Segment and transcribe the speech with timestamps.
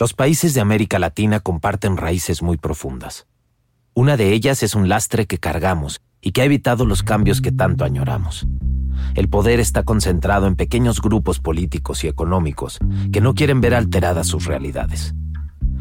[0.00, 3.26] Los países de América Latina comparten raíces muy profundas.
[3.92, 7.52] Una de ellas es un lastre que cargamos y que ha evitado los cambios que
[7.52, 8.48] tanto añoramos.
[9.14, 12.78] El poder está concentrado en pequeños grupos políticos y económicos
[13.12, 15.14] que no quieren ver alteradas sus realidades.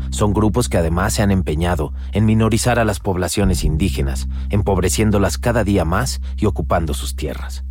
[0.10, 5.64] Son grupos que además se han empeñado en minorizar a las poblaciones indígenas, empobreciéndolas cada
[5.64, 7.64] día más y ocupando sus tierras.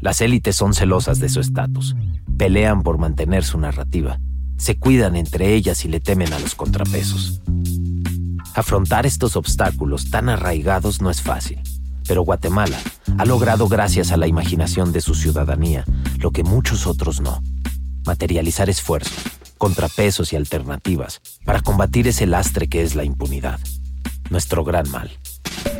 [0.00, 1.94] Las élites son celosas de su estatus,
[2.36, 4.18] pelean por mantener su narrativa,
[4.56, 7.40] se cuidan entre ellas y le temen a los contrapesos.
[8.54, 11.60] Afrontar estos obstáculos tan arraigados no es fácil,
[12.08, 12.78] pero Guatemala
[13.18, 15.84] ha logrado gracias a la imaginación de su ciudadanía
[16.18, 17.42] lo que muchos otros no,
[18.06, 19.22] materializar esfuerzos,
[19.58, 23.60] contrapesos y alternativas para combatir ese lastre que es la impunidad,
[24.30, 25.10] nuestro gran mal.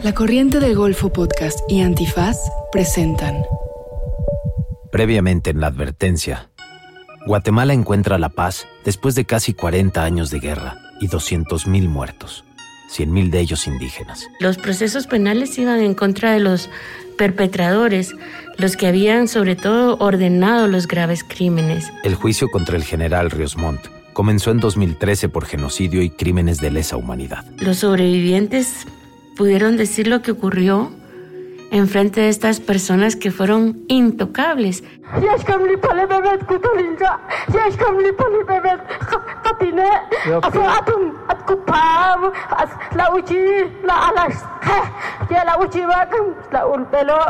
[0.03, 2.37] La Corriente del Golfo Podcast y Antifaz
[2.71, 3.45] presentan.
[4.93, 6.51] Previamente en la advertencia,
[7.27, 12.45] Guatemala encuentra la paz después de casi 40 años de guerra y 200.000 muertos,
[12.97, 14.29] 100.000 de ellos indígenas.
[14.39, 16.71] Los procesos penales iban en contra de los
[17.19, 18.15] perpetradores,
[18.59, 21.91] los que habían sobre todo ordenado los graves crímenes.
[22.05, 23.81] El juicio contra el general Ríos Montt
[24.13, 27.45] comenzó en 2013 por genocidio y crímenes de lesa humanidad.
[27.59, 28.87] Los sobrevivientes
[29.37, 30.93] pudieron decir lo que ocurrió
[31.77, 34.85] enfrente de estas personas que fueron intocables.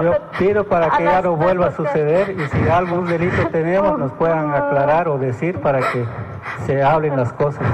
[0.03, 4.13] Yo pido para que ya no vuelva a suceder y si algún delito tenemos nos
[4.13, 6.05] puedan aclarar o decir para que
[6.67, 7.67] se hablen las cosas.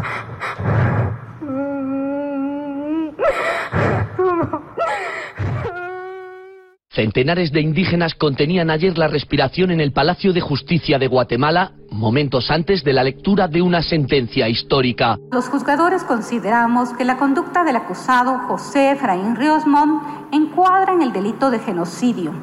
[7.03, 12.49] Centenares de indígenas contenían ayer la respiración en el Palacio de Justicia de Guatemala, momentos
[12.49, 15.19] antes de la lectura de una sentencia histórica.
[15.33, 20.01] Los juzgadores consideramos que la conducta del acusado José Efraín Riosmont
[20.33, 22.35] encuadra en el delito de genocidio.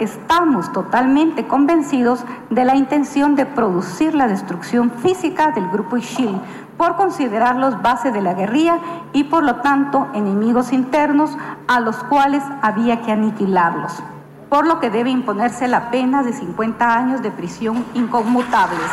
[0.00, 2.18] Estamos totalmente convencidos
[2.50, 6.40] de la intención de producir la destrucción física del grupo Ishil
[6.76, 8.78] por considerarlos base de la guerrilla
[9.12, 11.30] y por lo tanto enemigos internos
[11.68, 14.02] a los cuales había que aniquilarlos,
[14.48, 18.90] por lo que debe imponerse la pena de 50 años de prisión inconmutables.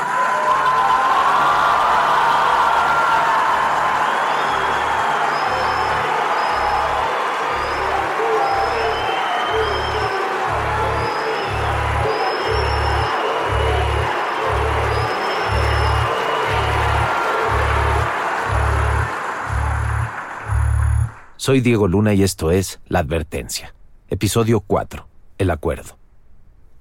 [21.42, 23.74] Soy Diego Luna y esto es La Advertencia.
[24.10, 25.08] Episodio 4.
[25.40, 25.98] El Acuerdo.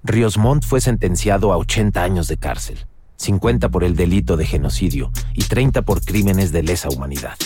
[0.03, 5.13] Ríos Montt fue sentenciado a 80 años de cárcel, 50 por el delito de genocidio
[5.33, 7.39] y 30 por crímenes de lesa humanidad.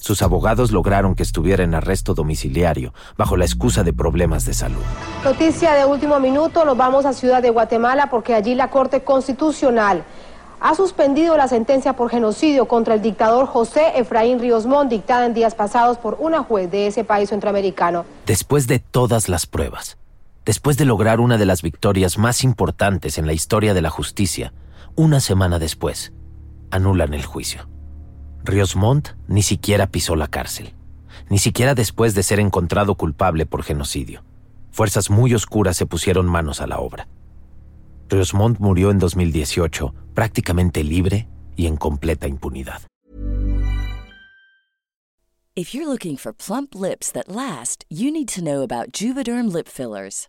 [0.00, 4.82] Sus abogados lograron que estuviera en arresto domiciliario bajo la excusa de problemas de salud.
[5.22, 10.02] Noticia de último minuto, nos vamos a Ciudad de Guatemala porque allí la Corte Constitucional
[10.62, 15.34] ha suspendido la sentencia por genocidio contra el dictador José Efraín Ríos Montt, dictada en
[15.34, 18.04] días pasados por una juez de ese país centroamericano.
[18.26, 19.98] Después de todas las pruebas,
[20.44, 24.52] después de lograr una de las victorias más importantes en la historia de la justicia,
[24.94, 26.12] una semana después,
[26.70, 27.68] anulan el juicio.
[28.44, 30.74] Ríos Montt ni siquiera pisó la cárcel,
[31.28, 34.22] ni siquiera después de ser encontrado culpable por genocidio.
[34.70, 37.08] Fuerzas muy oscuras se pusieron manos a la obra.
[38.34, 42.82] Montt murió en 2018 prácticamente libre y en completa impunidad.
[45.54, 49.68] If you're looking for plump lips that last, you need to know about Juvederm lip
[49.68, 50.28] fillers.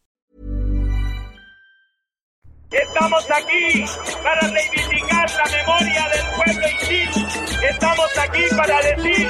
[2.71, 3.83] Estamos aquí
[4.23, 7.09] para reivindicar la memoria del pueblo Isil.
[7.69, 9.27] Estamos aquí para decir,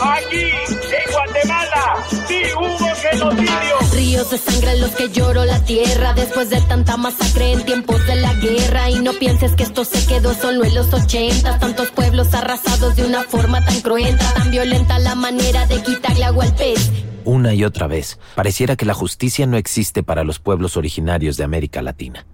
[0.00, 0.50] aquí
[0.96, 3.78] en Guatemala, sí hubo genocidio.
[3.92, 8.04] Ríos de sangre en los que lloro la tierra después de tanta masacre en tiempos
[8.08, 8.90] de la guerra.
[8.90, 11.60] Y no pienses que esto se quedó solo en los 80.
[11.60, 16.42] Tantos pueblos arrasados de una forma tan cruenta, tan violenta la manera de quitarle agua
[16.42, 16.90] al pez.
[17.24, 21.44] Una y otra vez, pareciera que la justicia no existe para los pueblos originarios de
[21.44, 22.26] América Latina.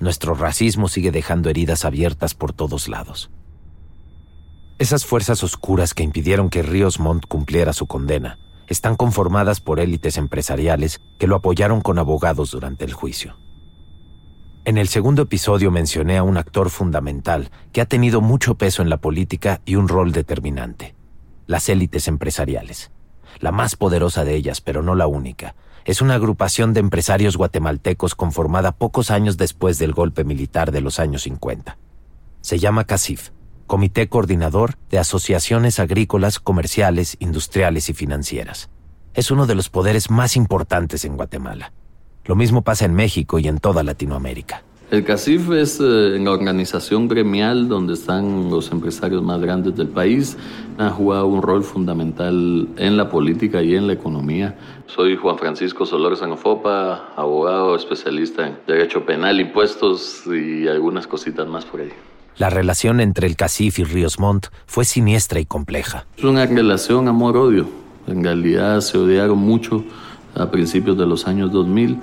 [0.00, 3.30] Nuestro racismo sigue dejando heridas abiertas por todos lados.
[4.78, 10.16] Esas fuerzas oscuras que impidieron que Ríos Montt cumpliera su condena están conformadas por élites
[10.16, 13.36] empresariales que lo apoyaron con abogados durante el juicio.
[14.64, 18.88] En el segundo episodio mencioné a un actor fundamental que ha tenido mucho peso en
[18.88, 20.94] la política y un rol determinante,
[21.46, 22.90] las élites empresariales.
[23.40, 28.14] La más poderosa de ellas, pero no la única, es una agrupación de empresarios guatemaltecos
[28.14, 31.76] conformada pocos años después del golpe militar de los años 50.
[32.40, 33.30] Se llama CACIF,
[33.66, 38.70] Comité Coordinador de Asociaciones Agrícolas, Comerciales, Industriales y Financieras.
[39.12, 41.72] Es uno de los poderes más importantes en Guatemala.
[42.24, 44.62] Lo mismo pasa en México y en toda Latinoamérica.
[44.94, 50.36] El CACIF es eh, la organización gremial donde están los empresarios más grandes del país.
[50.78, 54.56] Han jugado un rol fundamental en la política y en la economía.
[54.86, 61.64] Soy Juan Francisco Solor Sanofopa, abogado especialista en derecho penal, impuestos y algunas cositas más
[61.64, 61.90] por ahí.
[62.36, 66.06] La relación entre el CACIF y Ríos Montt fue siniestra y compleja.
[66.16, 67.66] Es una relación amor-odio.
[68.06, 69.82] En realidad se odiaron mucho
[70.36, 71.98] a principios de los años 2000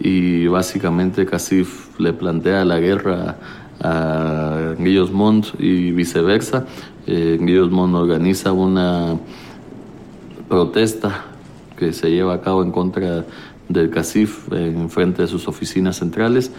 [0.00, 3.36] y básicamente Casif le plantea la guerra
[3.80, 6.66] a Guillos Montt y viceversa.
[7.06, 9.18] Eh, Guillos Montt organiza una
[10.48, 11.24] protesta
[11.76, 13.24] que se lleva a cabo en contra
[13.68, 16.52] del CACIF en frente de sus oficinas centrales.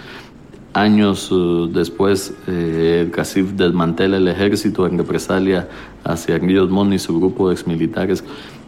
[0.73, 5.67] Años uh, después, eh, el CACIF desmantela el ejército en represalia
[6.03, 8.23] hacia Guillos Montt y su grupo de exmilitares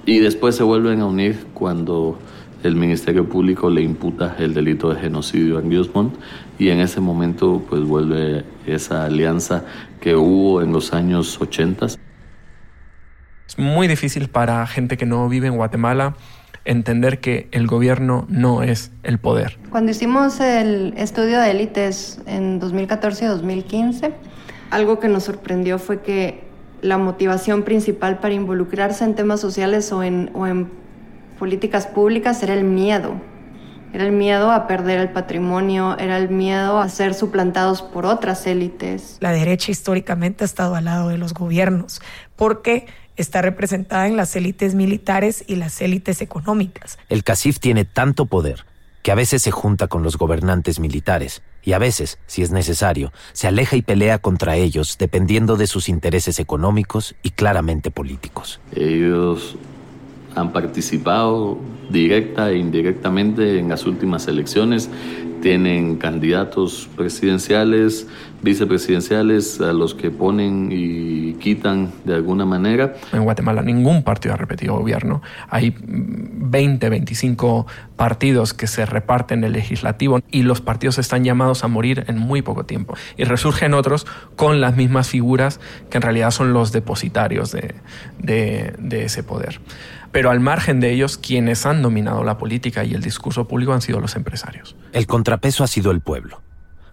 [0.05, 2.17] y después se vuelven a unir cuando
[2.63, 6.15] el Ministerio Público le imputa el delito de genocidio a Montt
[6.57, 9.63] y en ese momento pues vuelve esa alianza
[10.01, 11.85] que hubo en los años 80.
[11.85, 11.97] Es
[13.57, 16.15] muy difícil para gente que no vive en Guatemala
[16.65, 19.57] entender que el gobierno no es el poder.
[19.71, 24.13] Cuando hicimos el estudio de élites en 2014 y 2015,
[24.69, 26.43] algo que nos sorprendió fue que
[26.81, 30.69] la motivación principal para involucrarse en temas sociales o en, o en
[31.39, 33.19] políticas públicas era el miedo.
[33.91, 38.45] Era el miedo a perder el patrimonio, era el miedo a ser suplantados por otras
[38.45, 39.17] élites.
[39.19, 41.99] La derecha históricamente ha estado al lado de los gobiernos
[42.35, 46.99] porque está representada en las élites militares y las élites económicas.
[47.09, 48.65] El CACIF tiene tanto poder
[49.01, 53.11] que a veces se junta con los gobernantes militares y a veces, si es necesario,
[53.33, 58.59] se aleja y pelea contra ellos dependiendo de sus intereses económicos y claramente políticos.
[58.75, 59.57] Ellos
[60.35, 61.57] han participado
[61.89, 64.89] directa e indirectamente en las últimas elecciones.
[65.41, 68.07] Tienen candidatos presidenciales,
[68.41, 72.95] vicepresidenciales, a los que ponen y quitan de alguna manera.
[73.11, 75.21] En Guatemala ningún partido ha repetido gobierno.
[75.49, 81.67] Hay 20, 25 partidos que se reparten el legislativo y los partidos están llamados a
[81.67, 82.95] morir en muy poco tiempo.
[83.17, 85.59] Y resurgen otros con las mismas figuras
[85.89, 87.75] que en realidad son los depositarios de,
[88.19, 89.59] de, de ese poder
[90.11, 93.81] pero al margen de ellos, quienes han dominado la política y el discurso público han
[93.81, 94.75] sido los empresarios.
[94.91, 96.41] El contrapeso ha sido el pueblo.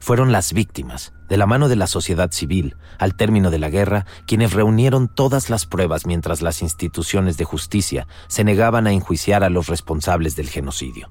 [0.00, 4.06] Fueron las víctimas, de la mano de la sociedad civil, al término de la guerra,
[4.26, 9.50] quienes reunieron todas las pruebas mientras las instituciones de justicia se negaban a enjuiciar a
[9.50, 11.10] los responsables del genocidio.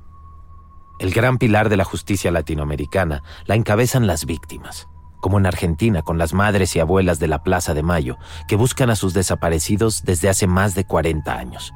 [1.00, 4.88] El gran pilar de la justicia latinoamericana la encabezan las víctimas,
[5.20, 8.90] como en Argentina con las madres y abuelas de la Plaza de Mayo, que buscan
[8.90, 11.74] a sus desaparecidos desde hace más de 40 años.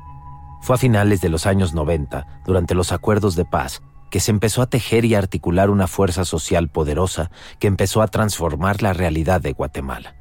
[0.62, 4.62] Fue a finales de los años 90, durante los acuerdos de paz, que se empezó
[4.62, 9.54] a tejer y articular una fuerza social poderosa que empezó a transformar la realidad de
[9.54, 10.16] Guatemala.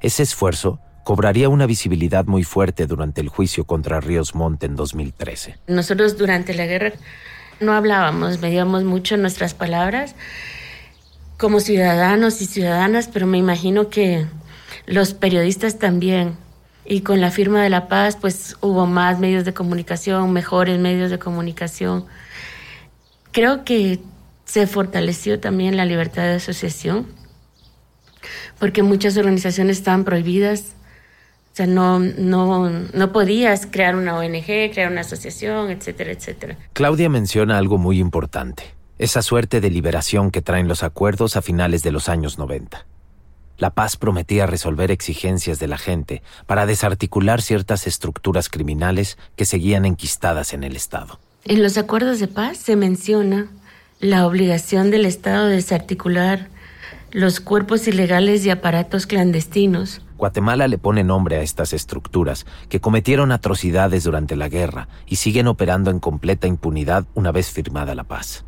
[0.00, 5.58] Ese esfuerzo cobraría una visibilidad muy fuerte durante el juicio contra Ríos Montt en 2013.
[5.66, 6.92] Nosotros durante la guerra
[7.60, 10.14] no hablábamos, medíamos mucho nuestras palabras
[11.36, 14.26] como ciudadanos y ciudadanas, pero me imagino que
[14.86, 16.36] los periodistas también
[16.84, 21.10] y con la firma de la paz pues hubo más medios de comunicación, mejores medios
[21.10, 22.06] de comunicación.
[23.32, 24.00] Creo que
[24.44, 27.06] se fortaleció también la libertad de asociación,
[28.58, 30.74] porque muchas organizaciones estaban prohibidas.
[31.52, 36.56] O sea, no, no, no podías crear una ONG, crear una asociación, etcétera, etcétera.
[36.72, 38.64] Claudia menciona algo muy importante,
[38.98, 42.86] esa suerte de liberación que traen los acuerdos a finales de los años 90.
[43.58, 49.84] La paz prometía resolver exigencias de la gente para desarticular ciertas estructuras criminales que seguían
[49.84, 51.20] enquistadas en el Estado.
[51.44, 53.46] En los acuerdos de paz se menciona
[53.98, 56.48] la obligación del Estado de desarticular
[57.12, 60.02] los cuerpos ilegales y aparatos clandestinos.
[60.18, 65.46] Guatemala le pone nombre a estas estructuras que cometieron atrocidades durante la guerra y siguen
[65.46, 68.44] operando en completa impunidad una vez firmada la paz.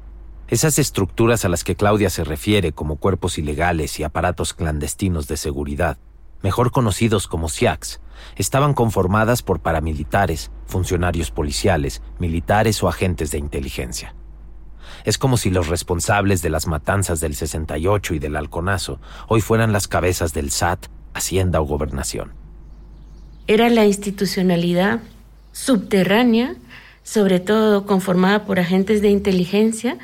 [0.49, 5.39] Esas estructuras a las que Claudia se refiere como cuerpos ilegales y aparatos clandestinos de
[5.39, 5.97] seguridad,
[6.43, 8.01] mejor conocidos como SIACs,
[8.37, 14.15] estaban conformadas por paramilitares, funcionarios policiales, militares o agentes de inteligencia.
[15.05, 19.73] Es como si los responsables de las matanzas del 68 y del Halconazo hoy fueran
[19.73, 22.33] las cabezas del SAT, Hacienda o Gobernación.
[23.47, 25.01] Era la institucionalidad
[25.51, 26.55] subterránea,
[27.03, 29.99] sobre todo conformada por agentes de inteligencia,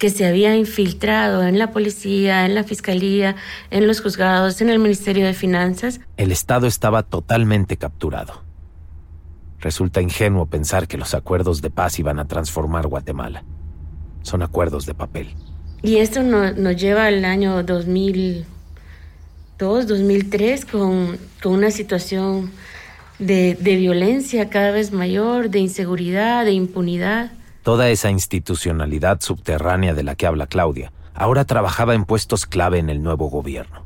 [0.00, 3.36] que se había infiltrado en la policía, en la fiscalía,
[3.70, 6.00] en los juzgados, en el Ministerio de Finanzas.
[6.16, 8.42] El Estado estaba totalmente capturado.
[9.58, 13.44] Resulta ingenuo pensar que los acuerdos de paz iban a transformar Guatemala.
[14.22, 15.34] Son acuerdos de papel.
[15.82, 22.50] Y esto nos, lleva al año 2002, 2003, con, con una situación
[23.18, 27.32] de, de violencia cada vez mayor, de inseguridad, de impunidad.
[27.70, 32.90] Toda esa institucionalidad subterránea de la que habla Claudia ahora trabajaba en puestos clave en
[32.90, 33.84] el nuevo gobierno.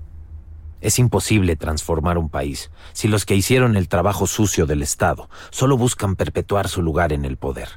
[0.80, 5.76] Es imposible transformar un país si los que hicieron el trabajo sucio del Estado solo
[5.76, 7.68] buscan perpetuar su lugar en el poder.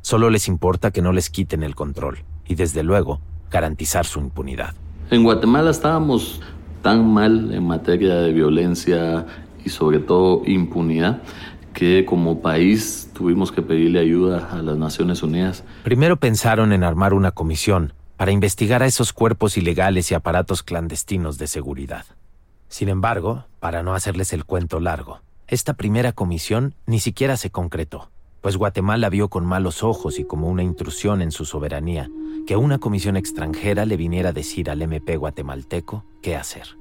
[0.00, 4.74] Solo les importa que no les quiten el control y, desde luego, garantizar su impunidad.
[5.12, 6.40] En Guatemala estábamos
[6.82, 9.24] tan mal en materia de violencia
[9.64, 11.22] y sobre todo impunidad
[11.76, 15.62] que como país tuvimos que pedirle ayuda a las Naciones Unidas.
[15.84, 21.36] Primero pensaron en armar una comisión para investigar a esos cuerpos ilegales y aparatos clandestinos
[21.36, 22.06] de seguridad.
[22.68, 28.10] Sin embargo, para no hacerles el cuento largo, esta primera comisión ni siquiera se concretó,
[28.40, 32.08] pues Guatemala vio con malos ojos y como una intrusión en su soberanía
[32.46, 36.78] que una comisión extranjera le viniera a decir al MP guatemalteco qué hacer.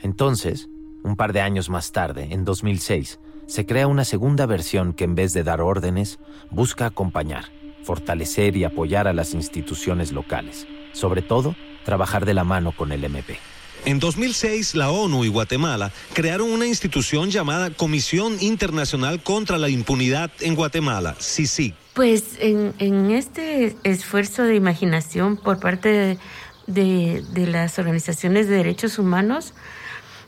[0.00, 0.70] Entonces,
[1.04, 5.14] un par de años más tarde, en 2006, se crea una segunda versión que en
[5.14, 6.18] vez de dar órdenes,
[6.50, 7.46] busca acompañar,
[7.82, 13.04] fortalecer y apoyar a las instituciones locales, sobre todo trabajar de la mano con el
[13.04, 13.38] MP.
[13.84, 20.32] En 2006, la ONU y Guatemala crearon una institución llamada Comisión Internacional contra la Impunidad
[20.40, 21.72] en Guatemala, CICIG.
[21.94, 26.18] Pues en, este esfuerzo de imaginación por parte
[26.66, 29.54] de, las organizaciones de derechos humanos,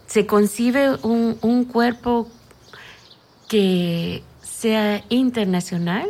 [0.06, 2.30] se concibe un, un cuerpo
[3.48, 6.08] que sea internacional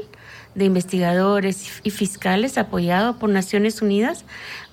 [0.54, 4.24] de investigadores y fiscales apoyado por Naciones Unidas,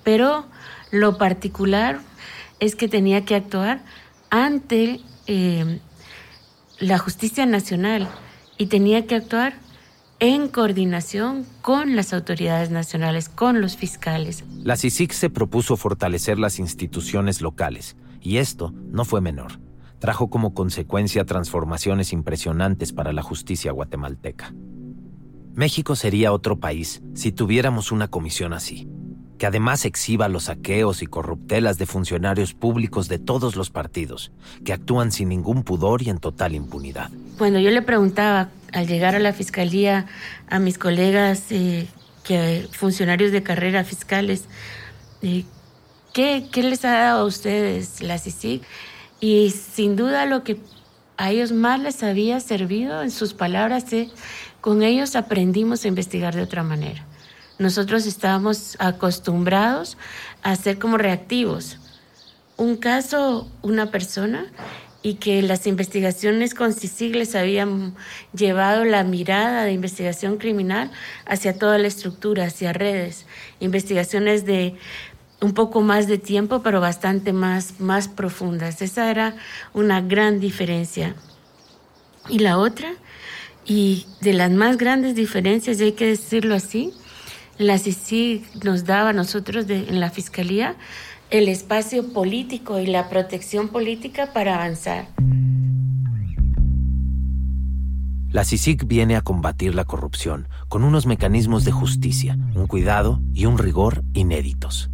[0.04, 0.46] pero
[0.92, 2.00] lo particular
[2.60, 3.84] es que tenía que actuar
[4.30, 5.80] ante eh,
[6.80, 8.10] la justicia nacional
[8.58, 9.54] y tenía que actuar
[10.20, 14.44] en coordinación con las autoridades nacionales, con los fiscales.
[14.64, 19.65] La CICIC se propuso fortalecer las instituciones locales, y esto no fue menor
[20.00, 24.54] trajo como consecuencia transformaciones impresionantes para la justicia guatemalteca.
[25.54, 28.90] México sería otro país si tuviéramos una comisión así,
[29.38, 34.32] que además exhiba los saqueos y corruptelas de funcionarios públicos de todos los partidos,
[34.64, 37.10] que actúan sin ningún pudor y en total impunidad.
[37.38, 40.08] Cuando yo le preguntaba al llegar a la fiscalía
[40.50, 41.88] a mis colegas, eh,
[42.24, 44.46] que funcionarios de carrera fiscales,
[45.22, 45.46] eh,
[46.14, 48.62] ¿qué, ¿qué, les ha dado a ustedes la CICIG?
[49.20, 50.60] Y sin duda lo que
[51.18, 54.10] a ellos más les había servido en sus palabras es,
[54.62, 57.06] con ellos aprendimos a investigar de otra manera.
[57.58, 59.98] Nosotros estábamos acostumbrados
[60.44, 61.78] a ser como reactivos.
[62.58, 64.52] Un caso, una persona,
[65.06, 67.94] y que las investigaciones con CICIG les habían
[68.34, 70.90] llevado la mirada de investigación criminal
[71.28, 73.28] hacia toda la estructura, hacia redes,
[73.60, 74.74] investigaciones de
[75.42, 78.82] un poco más de tiempo, pero bastante más, más profundas.
[78.82, 79.36] Esa era
[79.74, 81.16] una gran diferencia.
[82.30, 82.94] Y la otra,
[83.66, 86.94] y de las más grandes diferencias, hay que decirlo así,
[87.58, 90.76] la CICI nos daba a nosotros en la Fiscalía
[91.32, 95.08] el espacio político y la protección política para avanzar.
[98.30, 103.46] La CICIG viene a combatir la corrupción con unos mecanismos de justicia, un cuidado y
[103.46, 104.90] un rigor inéditos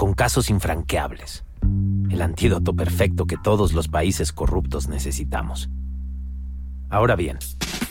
[0.00, 1.44] con casos infranqueables.
[2.08, 5.68] El antídoto perfecto que todos los países corruptos necesitamos.
[6.88, 7.38] Ahora bien,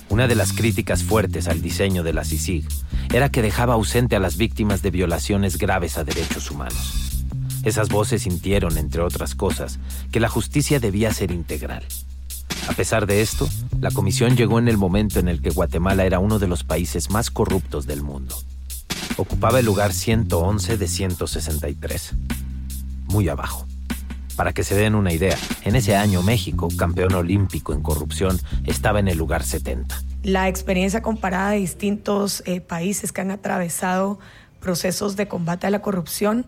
[0.10, 2.68] Una de las críticas fuertes al diseño de la CICIG
[3.14, 7.24] era que dejaba ausente a las víctimas de violaciones graves a derechos humanos.
[7.64, 9.78] Esas voces sintieron, entre otras cosas,
[10.12, 11.86] que la justicia debía ser integral.
[12.68, 13.48] A pesar de esto,
[13.82, 17.12] la comisión llegó en el momento en el que Guatemala era uno de los países
[17.12, 18.36] más corruptos del mundo.
[19.20, 22.14] Ocupaba el lugar 111 de 163.
[23.08, 23.68] Muy abajo.
[24.38, 25.36] Para que se den una idea,
[25.66, 30.02] en ese año México, campeón olímpico en corrupción, estaba en el lugar 70.
[30.24, 34.20] La experiencia comparada de distintos eh, países que han atravesado
[34.62, 36.46] procesos de combate a la corrupción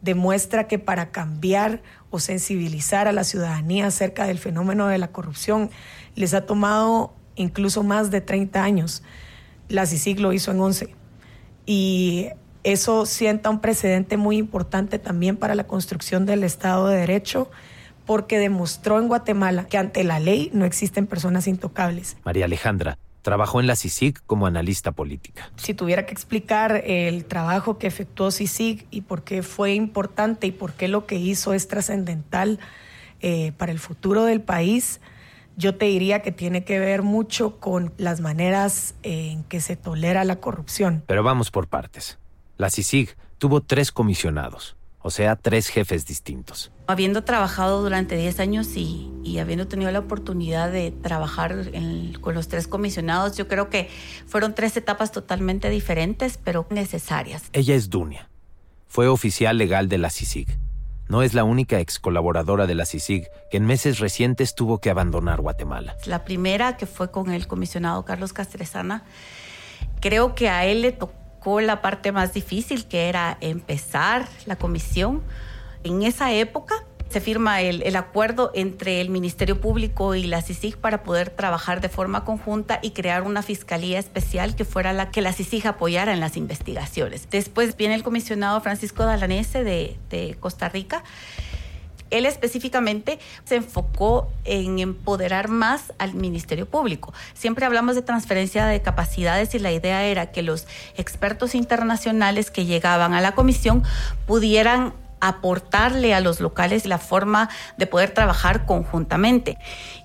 [0.00, 5.70] demuestra que para cambiar o sensibilizar a la ciudadanía acerca del fenómeno de la corrupción
[6.14, 9.02] les ha tomado incluso más de 30 años.
[9.68, 11.01] La CICIG lo hizo en 11.
[11.66, 12.28] Y
[12.64, 17.50] eso sienta un precedente muy importante también para la construcción del Estado de Derecho
[18.06, 22.16] porque demostró en Guatemala que ante la ley no existen personas intocables.
[22.24, 25.50] María Alejandra trabajó en la CICIG como analista política.
[25.56, 30.52] Si tuviera que explicar el trabajo que efectuó CICIG y por qué fue importante y
[30.52, 32.58] por qué lo que hizo es trascendental
[33.20, 35.00] eh, para el futuro del país,
[35.56, 40.24] yo te diría que tiene que ver mucho con las maneras en que se tolera
[40.24, 41.02] la corrupción.
[41.06, 42.18] Pero vamos por partes.
[42.56, 46.70] La CICIG tuvo tres comisionados, o sea, tres jefes distintos.
[46.86, 51.70] Habiendo trabajado durante 10 años y, habiendo tenido la oportunidad de trabajar
[52.20, 53.88] con los tres comisionados, yo creo que
[54.26, 57.44] fueron tres etapas totalmente diferentes, pero necesarias.
[57.52, 58.28] Ella es Dunia.
[58.86, 60.58] Fue oficial legal de la CICIG.
[61.08, 64.90] No es la única ex colaboradora de la CICIG que en meses recientes tuvo que
[64.90, 65.96] abandonar Guatemala.
[66.06, 69.04] La primera, que fue con el comisionado Carlos Castresana,
[70.00, 75.22] creo que a él le tocó la parte más difícil, que era empezar la comisión.
[75.84, 81.02] En esa época se firma el, acuerdo entre el Ministerio Público y la CICIG para
[81.02, 85.32] poder trabajar de forma conjunta y crear una fiscalía especial que fuera la que la
[85.32, 87.28] CICIG apoyara en las investigaciones.
[87.30, 91.04] Después viene el comisionado Francisco Dalanese de Costa Rica
[92.12, 97.12] él específicamente se enfocó en empoderar más al Ministerio Público.
[97.34, 102.66] Siempre hablamos de transferencia de capacidades y la idea era que los expertos internacionales que
[102.66, 103.82] llegaban a la comisión
[104.26, 109.56] pudieran aportarle a los locales la forma de poder trabajar conjuntamente.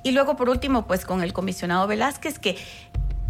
[0.03, 2.55] Y luego, por último, pues con el comisionado Velázquez, que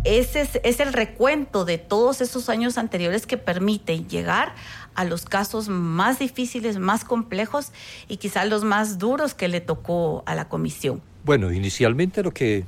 [0.03, 4.53] ese es, el recuento de todos esos años anteriores que permiten llegar
[4.95, 7.71] a los casos más difíciles, más complejos
[8.07, 11.01] y quizás los más duros que le tocó a la comisión.
[11.23, 12.65] Bueno, inicialmente lo que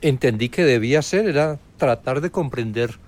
[0.00, 2.98] entendí que debía hacer era tratar de comprender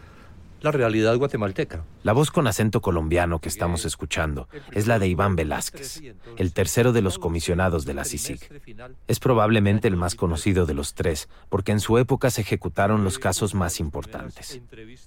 [0.67, 1.85] la realidad guatemalteca.
[2.03, 6.03] La voz con acento colombiano que estamos escuchando es la de Iván Velázquez,
[6.37, 8.63] el tercero de los comisionados de la CICIG.
[9.09, 13.19] Es probablemente el más conocido de los tres, porque en su época se ejecutaron los
[13.19, 14.61] casos más importantes.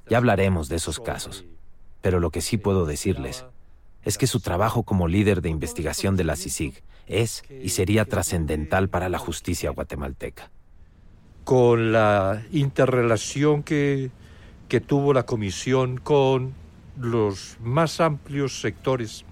[0.09, 1.45] Ya hablaremos de esos casos
[2.01, 3.45] pero lo que sí puedo decirles
[4.03, 8.89] es que su trabajo como líder de investigación de la CICIG es y sería trascendental
[8.89, 10.51] para la justicia guatemalteca.
[11.43, 14.11] Con la interrelación que,
[14.69, 16.53] que tuvo la comisión con
[16.97, 19.25] los más amplios sectores,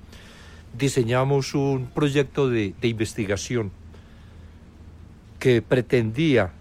[0.78, 3.72] diseñamos un proyecto de, investigación
[5.40, 6.52] que pretendía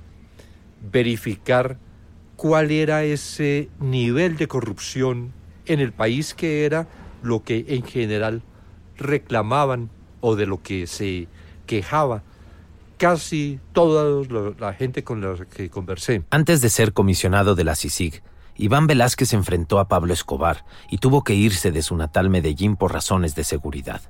[0.93, 1.79] verificar
[2.37, 5.33] cuál era ese nivel de corrupción
[5.65, 6.87] en el país que era
[7.23, 8.43] lo que en general
[8.99, 9.89] reclamaban
[10.21, 11.29] o de lo que se
[11.67, 12.23] quejaba
[12.99, 14.25] casi toda
[14.59, 16.23] la gente con la que conversé.
[16.31, 18.23] Antes de ser comisionado de la CICIG,
[18.59, 22.93] Iván Velázquez enfrentó a Pablo Escobar y tuvo que irse de su natal Medellín por
[22.93, 24.01] razones de seguridad.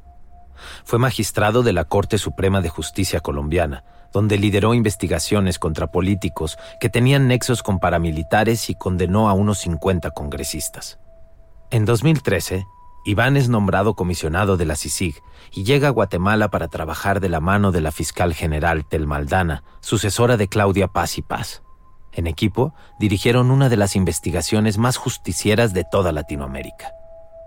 [0.84, 6.88] Fue magistrado de la Corte Suprema de Justicia colombiana, donde lideró investigaciones contra políticos que
[6.88, 10.98] tenían nexos con paramilitares y condenó a unos 50 congresistas.
[11.70, 12.64] En 2013,
[13.04, 17.40] Iván es nombrado comisionado de la CICIG y llega a Guatemala para trabajar de la
[17.40, 21.62] mano de la fiscal general Telmaldana, sucesora de Claudia Paz y Paz.
[22.16, 26.90] En equipo, dirigieron una de las investigaciones más justicieras de toda Latinoamérica.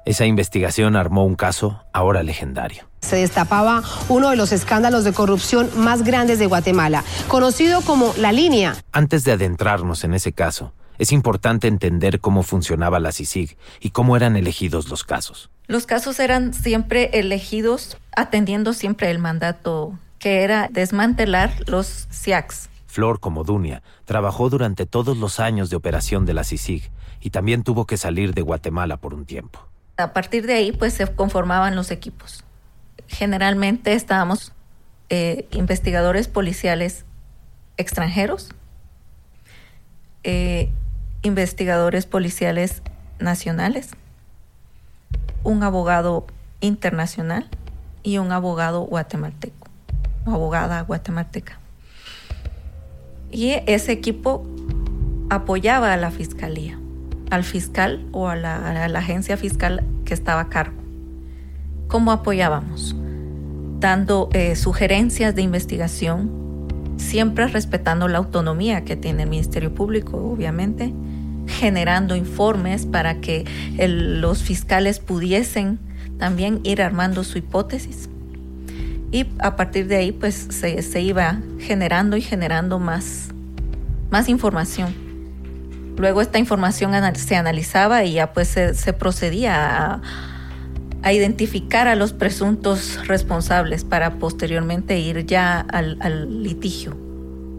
[0.06, 2.88] Esa investigación armó un caso ahora legendario.
[3.02, 8.32] Se destapaba uno de los escándalos de corrupción más grandes de Guatemala, conocido como La
[8.32, 8.76] Línea.
[8.92, 14.16] Antes de adentrarnos en ese caso, es importante entender cómo funcionaba la CICIG y cómo
[14.16, 15.50] eran elegidos los casos.
[15.66, 22.70] Los casos eran siempre elegidos atendiendo siempre el mandato que era desmantelar los SIACs.
[22.90, 27.64] Flor, como Dunia, trabajó durante todos los años de operación de la CICIG y también
[27.64, 29.60] tuvo que salir de Guatemala por un tiempo.
[29.98, 32.44] A partir de ahí, pues se conformaban los equipos.
[33.08, 34.54] Generalmente estábamos
[35.10, 37.06] eh, investigadores policiales
[37.78, 38.50] extranjeros
[40.24, 40.70] eh,
[41.22, 42.82] investigadores policiales
[43.20, 43.92] nacionales,
[45.44, 46.26] un abogado
[46.60, 47.50] internacional
[48.04, 49.68] y un abogado guatemalteco,
[50.26, 51.60] abogada guatemalteca.
[53.32, 54.46] Y ese equipo
[55.30, 56.80] apoyaba a la fiscalía,
[57.30, 60.78] al fiscal o a la, agencia fiscal que estaba a cargo.
[61.88, 62.96] ¿Cómo apoyábamos?
[63.80, 66.32] Dando eh, sugerencias de investigación,
[66.98, 70.94] siempre respetando la autonomía que tiene el Ministerio Público, obviamente,
[71.48, 73.46] generando informes para que
[73.78, 75.80] los fiscales pudiesen
[76.18, 78.10] también ir armando su hipótesis.
[79.12, 83.30] Y a partir de ahí, pues se, iba generando y generando más,
[84.12, 84.94] más información.
[85.98, 90.02] Luego esta información se analizaba y ya pues se, procedía a,
[91.02, 96.96] a, identificar a los presuntos responsables para posteriormente ir ya al, al litigio,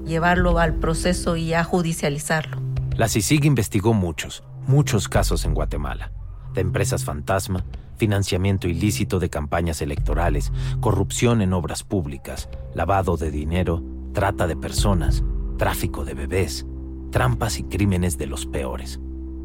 [0.06, 2.62] llevarlo al proceso y a judicializarlo.
[2.96, 6.12] La CICIG investigó muchos, muchos casos en Guatemala,
[6.54, 7.64] de empresas fantasma,
[8.00, 13.82] financiamiento ilícito de campañas electorales, corrupción en obras públicas, lavado de dinero,
[14.14, 15.22] trata de personas,
[15.58, 16.64] tráfico de bebés,
[17.10, 19.00] trampas y crímenes de los peores.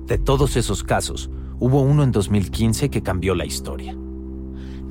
[0.07, 3.93] De todos esos casos, hubo uno en 2015 que cambió la historia.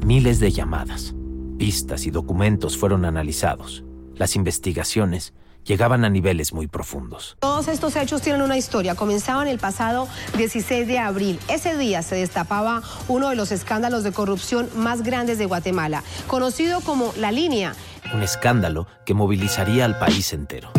[0.04, 1.14] Miles de llamadas,
[1.56, 3.82] pistas y documentos fueron analizados.
[4.14, 5.32] Las investigaciones
[5.64, 7.36] llegaban a niveles muy profundos.
[7.40, 8.94] Todos estos hechos tienen una historia.
[8.94, 11.38] Comenzaban el pasado 16 de abril.
[11.48, 16.80] Ese día se destapaba uno de los escándalos de corrupción más grandes de Guatemala, conocido
[16.80, 17.74] como La Línea.
[18.12, 20.70] Un escándalo que movilizaría al país entero.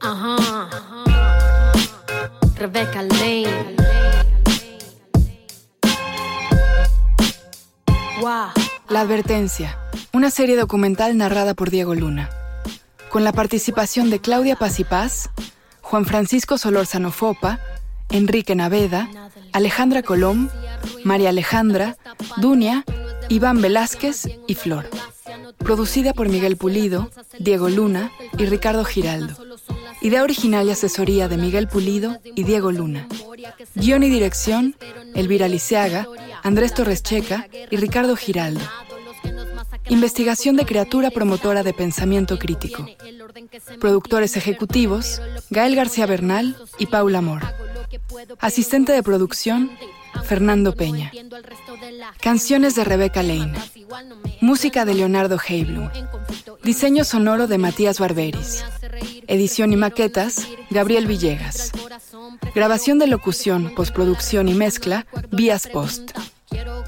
[0.00, 0.68] Ajá.
[2.56, 3.76] Rebecca Lane.
[8.88, 9.78] La advertencia.
[10.12, 12.30] Una serie documental narrada por Diego Luna
[13.12, 15.28] con la participación de Claudia Paz
[15.82, 17.60] Juan Francisco Solórzano Fopa,
[18.08, 19.10] Enrique Naveda,
[19.52, 20.48] Alejandra Colom,
[21.04, 21.98] María Alejandra,
[22.38, 22.84] Dunia,
[23.28, 24.88] Iván Velázquez y Flor.
[25.58, 29.36] Producida por Miguel Pulido, Diego Luna y Ricardo Giraldo.
[30.00, 33.06] Idea original y asesoría de Miguel Pulido y Diego Luna.
[33.74, 34.74] Guión y dirección,
[35.14, 36.08] Elvira Liceaga,
[36.42, 38.62] Andrés Torres Checa y Ricardo Giraldo.
[39.88, 42.86] Investigación de criatura promotora de pensamiento crítico.
[43.80, 47.42] Productores ejecutivos, Gael García Bernal y Paula Amor.
[48.38, 49.70] Asistente de producción,
[50.24, 51.10] Fernando Peña.
[52.20, 53.54] Canciones de Rebeca Lane.
[54.40, 55.88] Música de Leonardo Heiblum.
[56.62, 58.64] Diseño sonoro de Matías Barberis.
[59.26, 61.72] Edición y maquetas, Gabriel Villegas.
[62.54, 66.12] Grabación de locución, postproducción y mezcla, Vías Post.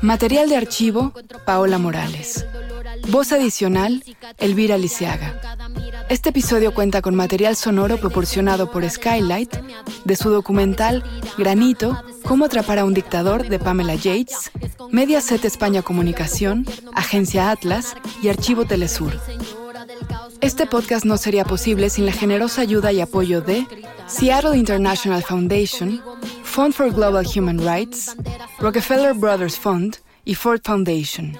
[0.02, 1.12] Material de archivo,
[1.46, 2.46] Paola Morales.
[3.08, 4.02] Voz adicional,
[4.38, 5.40] Elvira Lisiaga.
[6.08, 9.54] Este episodio cuenta con material sonoro proporcionado por Skylight
[10.04, 11.02] de su documental
[11.36, 14.50] Granito, Cómo atrapar a un dictador de Pamela Yates,
[14.90, 19.12] Mediaset España Comunicación, Agencia Atlas y Archivo Telesur.
[20.40, 23.66] Este podcast no sería posible sin la generosa ayuda y apoyo de
[24.06, 26.02] Seattle International Foundation,
[26.42, 28.16] Fund for Global Human Rights,
[28.58, 31.38] Rockefeller Brothers Fund y Ford Foundation.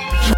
[0.00, 0.37] Oh,